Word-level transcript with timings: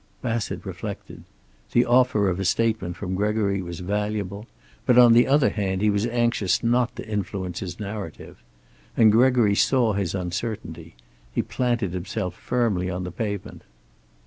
Bassett 0.23 0.65
reflected. 0.65 1.25
The 1.73 1.85
offer 1.85 2.27
of 2.27 2.39
a 2.39 2.45
statement 2.45 2.95
from 2.95 3.13
Gregory 3.13 3.61
was 3.61 3.81
valuable, 3.81 4.47
but, 4.87 4.97
on 4.97 5.13
the 5.13 5.27
other 5.27 5.51
hand, 5.51 5.83
he 5.83 5.91
was 5.91 6.07
anxious 6.07 6.63
not 6.63 6.95
to 6.95 7.07
influence 7.07 7.59
his 7.59 7.79
narrative. 7.79 8.41
And 8.97 9.11
Gregory 9.11 9.53
saw 9.53 9.93
his 9.93 10.15
uncertainty. 10.15 10.95
He 11.31 11.43
planted 11.43 11.93
himself 11.93 12.33
firmly 12.33 12.89
on 12.89 13.03
the 13.03 13.11
pavement. 13.11 13.61